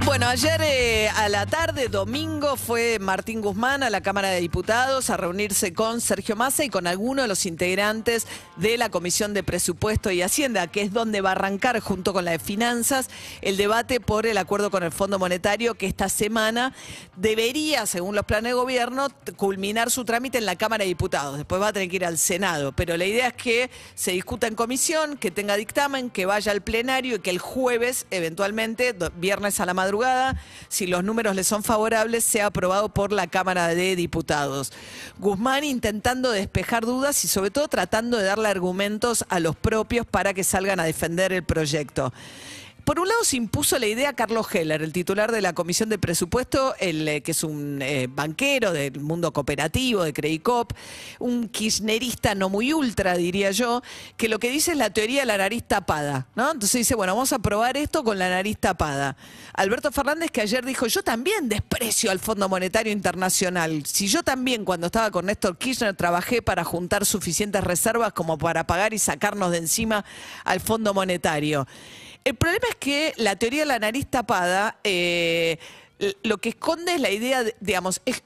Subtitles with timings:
[0.00, 5.08] Bueno, ayer eh, a la tarde, domingo, fue Martín Guzmán a la Cámara de Diputados
[5.08, 8.26] a reunirse con Sergio Massa y con algunos de los integrantes
[8.56, 12.24] de la Comisión de Presupuesto y Hacienda, que es donde va a arrancar junto con
[12.24, 13.08] la de Finanzas
[13.40, 16.74] el debate por el acuerdo con el Fondo Monetario que esta semana
[17.16, 21.36] debería, según los planes de gobierno, culminar su trámite en la Cámara de Diputados.
[21.36, 24.46] Después va a tener que ir al Senado, pero la idea es que se discuta
[24.46, 29.60] en comisión, que tenga dictamen, que vaya al plenario y que el jueves, eventualmente, viernes
[29.60, 30.36] a la madrugada,
[30.68, 34.72] si los números le son favorables, sea aprobado por la Cámara de Diputados.
[35.18, 40.32] Guzmán intentando despejar dudas y sobre todo tratando de darle argumentos a los propios para
[40.32, 42.12] que salgan a defender el proyecto.
[42.84, 45.98] Por un lado se impuso la idea Carlos Heller, el titular de la Comisión de
[45.98, 50.74] Presupuesto, el, eh, que es un eh, banquero del mundo cooperativo, de Credicop,
[51.18, 53.82] un kirchnerista no muy ultra, diría yo,
[54.18, 56.50] que lo que dice es la teoría de la nariz tapada, ¿no?
[56.50, 59.16] Entonces dice, bueno, vamos a probar esto con la nariz tapada.
[59.54, 63.86] Alberto Fernández que ayer dijo, yo también desprecio al Fondo Monetario Internacional.
[63.86, 68.66] Si yo también cuando estaba con Néstor Kirchner trabajé para juntar suficientes reservas como para
[68.66, 70.04] pagar y sacarnos de encima
[70.44, 71.66] al Fondo Monetario.
[72.24, 75.58] El problema es que la teoría de la nariz tapada eh,
[76.22, 78.22] lo que esconde es la idea, de- digamos, es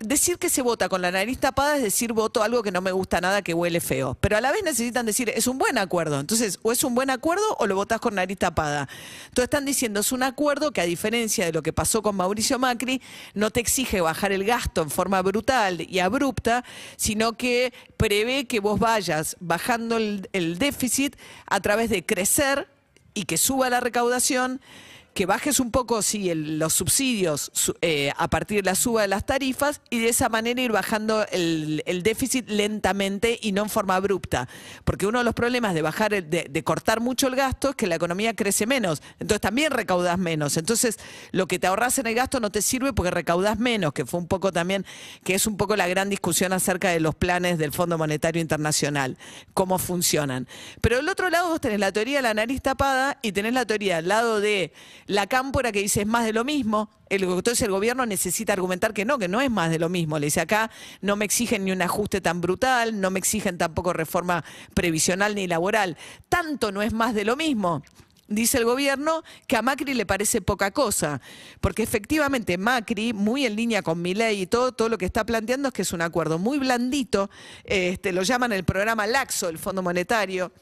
[0.00, 2.90] decir que se vota con la nariz tapada es decir voto algo que no me
[2.90, 4.16] gusta nada, que huele feo.
[4.18, 6.18] Pero a la vez necesitan decir es un buen acuerdo.
[6.20, 8.88] Entonces, o es un buen acuerdo o lo votás con nariz tapada.
[9.26, 12.58] Entonces están diciendo es un acuerdo que a diferencia de lo que pasó con Mauricio
[12.58, 13.02] Macri,
[13.34, 16.64] no te exige bajar el gasto en forma brutal y abrupta,
[16.96, 21.14] sino que prevé que vos vayas bajando el- el déficit
[21.46, 22.68] a través de crecer
[23.14, 24.60] y que suba la recaudación,
[25.14, 29.08] que bajes un poco sí, los subsidios su- eh, a partir de la suba de
[29.08, 33.94] las tarifas y de esa manera ir bajando el, déficit lentamente y no en forma
[33.96, 34.48] abrupta.
[34.84, 37.94] Porque uno de los problemas de bajar, de cortar mucho el gasto es que la
[37.94, 39.00] economía crece menos.
[39.20, 40.56] Entonces también recaudas menos.
[40.56, 40.98] Entonces
[41.30, 44.20] lo que te ahorras en el gasto no te sirve porque recaudas menos, que fue
[44.20, 44.84] un poco también,
[45.24, 49.16] que es un poco la gran discusión acerca de los planes del Fondo Monetario Internacional,
[49.54, 50.48] cómo funcionan.
[50.80, 53.64] Pero del otro lado vos tenés la teoría de la nariz tapada y tenés la
[53.64, 54.72] teoría al lado de
[55.06, 56.90] la cámpora que dice es más de lo mismo.
[57.08, 60.18] El, entonces el gobierno necesita argumentar que no, que no es más de lo mismo.
[60.18, 60.70] Le dice acá
[61.00, 64.44] no me exigen ni un ajuste tan brutal, no me exigen tampoco reforma
[64.74, 65.96] previsional ni laboral.
[66.28, 67.82] Tanto no es más de lo mismo.
[68.26, 71.20] Dice el gobierno que a Macri le parece poca cosa,
[71.60, 75.68] porque efectivamente Macri, muy en línea con Milei y todo, todo lo que está planteando
[75.68, 77.28] es que es un acuerdo muy blandito,
[77.64, 80.52] este, lo llaman el programa Laxo, el Fondo Monetario,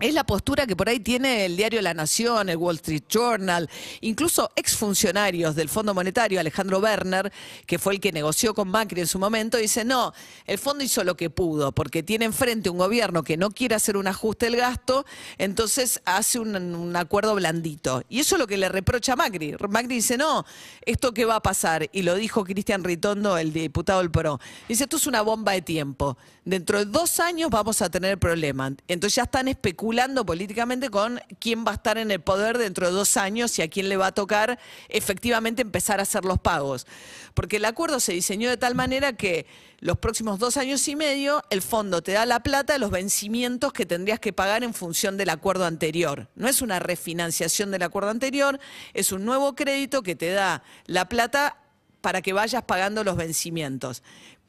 [0.00, 3.70] es la postura que por ahí tiene el diario La Nación, el Wall Street Journal,
[4.00, 7.32] incluso exfuncionarios del Fondo Monetario, Alejandro Werner,
[7.64, 10.12] que fue el que negoció con Macri en su momento, dice, no,
[10.46, 13.96] el fondo hizo lo que pudo, porque tiene enfrente un gobierno que no quiere hacer
[13.96, 15.06] un ajuste del gasto,
[15.38, 18.02] entonces hace un, un acuerdo blandito.
[18.08, 19.54] Y eso es lo que le reprocha a Macri.
[19.68, 20.44] Macri dice, no,
[20.84, 21.88] ¿esto qué va a pasar?
[21.92, 24.40] Y lo dijo Cristian Ritondo, el diputado del PRO.
[24.68, 26.18] Dice, esto es una bomba de tiempo.
[26.44, 28.72] Dentro de dos años vamos a tener problema.
[28.88, 29.83] Entonces ya están especulando
[30.24, 33.68] políticamente con quién va a estar en el poder dentro de dos años y a
[33.68, 34.58] quién le va a tocar
[34.88, 36.86] efectivamente empezar a hacer los pagos.
[37.34, 39.46] Porque el acuerdo se diseñó de tal manera que
[39.80, 43.84] los próximos dos años y medio el fondo te da la plata los vencimientos que
[43.84, 46.28] tendrías que pagar en función del acuerdo anterior.
[46.34, 48.58] No es una refinanciación del acuerdo anterior,
[48.94, 51.58] es un nuevo crédito que te da la plata
[52.00, 54.02] para que vayas pagando los vencimientos.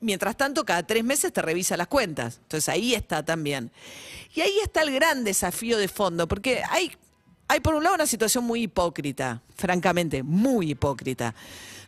[0.00, 2.38] Mientras tanto, cada tres meses te revisa las cuentas.
[2.42, 3.70] Entonces ahí está también.
[4.34, 6.92] Y ahí está el gran desafío de fondo, porque hay,
[7.48, 11.34] hay por un lado una situación muy hipócrita, francamente, muy hipócrita,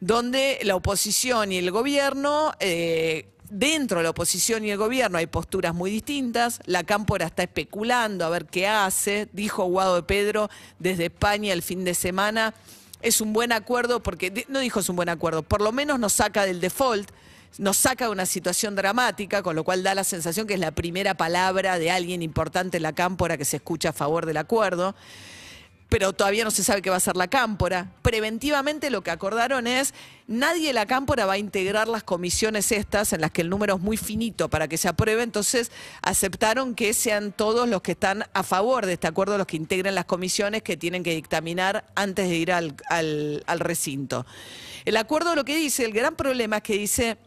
[0.00, 2.52] donde la oposición y el gobierno...
[2.60, 6.60] eh, Dentro de la oposición y el gobierno hay posturas muy distintas.
[6.66, 9.28] La Cámpora está especulando a ver qué hace.
[9.32, 10.48] Dijo Guado de Pedro
[10.78, 12.54] desde España el fin de semana.
[13.02, 16.12] Es un buen acuerdo porque, no dijo es un buen acuerdo, por lo menos nos
[16.12, 17.10] saca del default
[17.58, 20.70] nos saca de una situación dramática, con lo cual da la sensación que es la
[20.70, 24.94] primera palabra de alguien importante en la cámpora que se escucha a favor del acuerdo.
[25.88, 27.90] Pero todavía no se sabe qué va a ser la cámpora.
[28.02, 29.92] Preventivamente lo que acordaron es,
[30.28, 33.74] nadie de la cámpora va a integrar las comisiones estas, en las que el número
[33.74, 35.72] es muy finito para que se apruebe, entonces
[36.02, 39.96] aceptaron que sean todos los que están a favor de este acuerdo los que integren
[39.96, 44.24] las comisiones que tienen que dictaminar antes de ir al, al- al recinto.
[44.84, 47.18] El acuerdo lo que dice, el gran problema es que dice,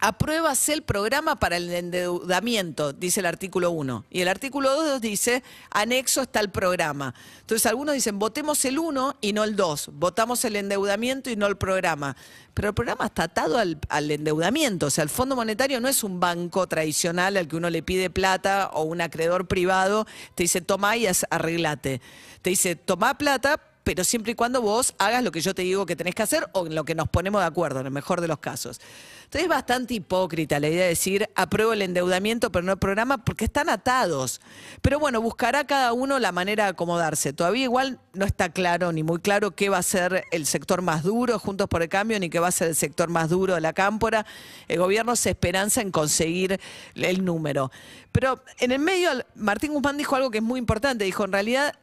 [0.00, 4.04] apruebas el programa para el endeudamiento, dice el artículo 1.
[4.10, 7.14] Y el artículo 2 dice, anexo está el programa.
[7.40, 11.46] Entonces algunos dicen, votemos el 1 y no el 2, votamos el endeudamiento y no
[11.46, 12.16] el programa.
[12.54, 16.04] Pero el programa está atado al, al, endeudamiento, o sea, el Fondo Monetario no es
[16.04, 20.60] un banco tradicional al que uno le pide plata o un acreedor privado, te dice,
[20.60, 22.00] toma y arreglate.
[22.42, 25.84] Te dice, toma plata, pero siempre y cuando vos hagas lo que yo te digo
[25.86, 28.22] que tenés que hacer o en lo que nos ponemos de acuerdo, en el mejor
[28.22, 28.80] de los casos.
[29.24, 33.18] Entonces es bastante hipócrita la idea de decir apruebo el endeudamiento pero no el programa
[33.18, 34.40] porque están atados.
[34.80, 37.32] Pero bueno, buscará cada uno la manera de acomodarse.
[37.32, 41.02] Todavía igual no está claro ni muy claro qué va a ser el sector más
[41.02, 43.60] duro Juntos por el Cambio ni qué va a ser el sector más duro de
[43.60, 44.24] la cámpora.
[44.68, 46.58] El gobierno se esperanza en conseguir
[46.94, 47.70] el número.
[48.12, 51.04] Pero en el medio, Martín Guzmán dijo algo que es muy importante.
[51.04, 51.74] Dijo, en realidad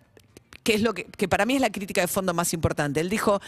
[0.63, 3.00] que es lo que, que, para mí es la crítica de fondo más importante.
[3.00, 3.42] Él dijo,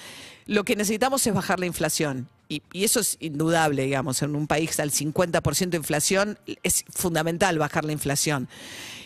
[0.46, 2.28] lo que necesitamos es bajar la inflación.
[2.50, 7.58] Y, y eso es indudable, digamos, en un país al 50% de inflación es fundamental
[7.58, 8.48] bajar la inflación.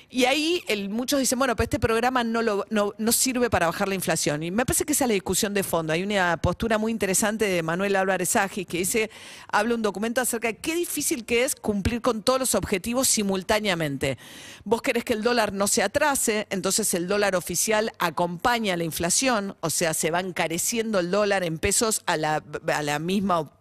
[0.10, 3.90] Y ahí muchos dicen, bueno, pero este programa no, lo, no, no, sirve para bajar
[3.90, 4.42] la inflación.
[4.42, 5.92] Y me parece que esa es la discusión de fondo.
[5.92, 9.10] Hay una postura muy interesante de Manuel Álvarez Agis que dice,
[9.52, 14.18] habla un documento acerca de qué difícil que es cumplir con todos los objetivos simultáneamente.
[14.64, 19.58] Vos querés que el dólar no se atrase, entonces el dólar oficial acompaña la inflación,
[19.60, 22.42] o sea, se va encareciendo el dólar en pesos a la,
[22.74, 23.52] a la, misma,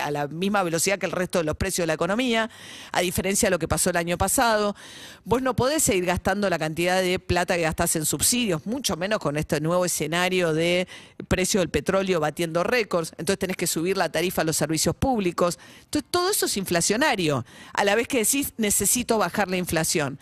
[0.00, 2.50] a la misma velocidad que el resto de los precios de la economía,
[2.92, 4.76] a diferencia de lo que pasó el año pasado.
[5.24, 9.20] Vos no podés seguir gastando la cantidad de plata que gastás en subsidios, mucho menos
[9.20, 10.86] con este nuevo escenario de
[11.28, 13.12] precio del petróleo batiendo récords.
[13.16, 15.58] Entonces tenés que subir la tarifa a los servicios públicos.
[15.84, 17.42] Entonces todo eso es inflacionario,
[17.72, 20.18] a la vez que decís necesito bajar la inflación.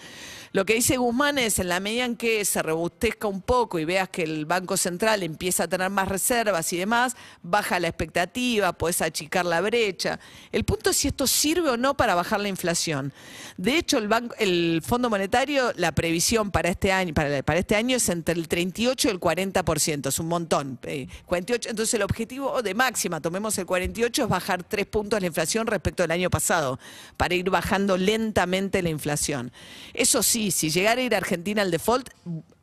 [0.56, 3.84] Lo que dice Guzmán es, en la medida en que se robustezca un poco y
[3.84, 8.72] veas que el Banco Central empieza a tener más reservas y demás, baja la expectativa,
[8.72, 10.18] puedes achicar la brecha.
[10.52, 13.12] El punto es si esto sirve o no para bajar la inflación.
[13.58, 17.98] De hecho, el, banco, el Fondo Monetario, la previsión para este año, para, este año
[17.98, 20.78] es entre el 38 y el 40%, es un montón.
[20.84, 25.26] Eh, 48, entonces el objetivo de máxima, tomemos el 48, es bajar tres puntos la
[25.26, 26.78] inflación respecto al año pasado,
[27.18, 29.52] para ir bajando lentamente la inflación.
[29.92, 32.10] Eso sí, si llegara a ir a Argentina al default,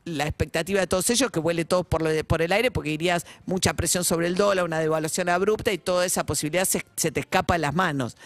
[0.05, 3.25] la expectativa de todos ellos que vuele todo por, lo por el aire porque irías
[3.45, 7.55] mucha presión sobre el dólar, una devaluación abrupta y toda esa posibilidad se, te escapa
[7.55, 8.17] de las manos.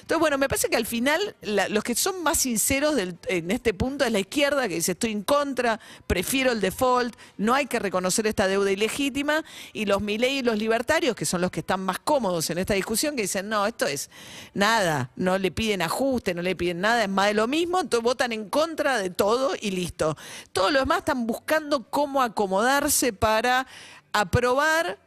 [0.00, 3.50] Entonces, bueno, me parece que al final la, los que son más sinceros del, en
[3.50, 7.66] este punto es la izquierda, que dice estoy en contra, prefiero el default, no hay
[7.66, 11.60] que reconocer esta deuda ilegítima, y los Milei y los libertarios, que son los que
[11.60, 14.08] están más cómodos en esta discusión, que dicen, no, esto es
[14.54, 18.04] nada, no le piden ajuste, no le piden nada, es más de lo mismo, entonces
[18.04, 20.16] votan en contra de todo y listo.
[20.52, 23.66] Todos los demás están buscando cómo acomodarse para
[24.12, 24.98] aprobar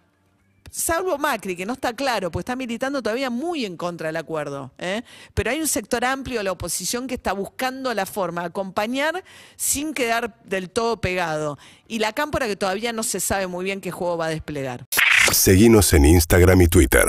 [0.72, 4.72] salvo Macri, que no está claro, pues está militando todavía muy en contra del acuerdo.
[4.78, 5.02] ¿eh?
[5.34, 9.24] Pero hay un sector amplio de la oposición que está buscando la forma de acompañar
[9.56, 11.58] sin quedar del todo pegado.
[11.88, 14.86] Y la cámpora que todavía no se sabe muy bien qué juego va a desplegar.
[15.32, 17.06] Seguimos en Instagram y Twitter.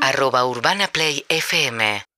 [0.00, 2.06] Arroba Urbana Play FM